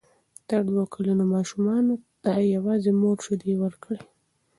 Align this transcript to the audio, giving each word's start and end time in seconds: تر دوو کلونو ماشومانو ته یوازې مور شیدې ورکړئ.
تر 0.47 0.59
دوو 0.67 0.83
کلونو 0.93 1.23
ماشومانو 1.35 1.93
ته 2.23 2.31
یوازې 2.55 2.91
مور 3.01 3.17
شیدې 3.25 3.53
ورکړئ. 3.63 3.99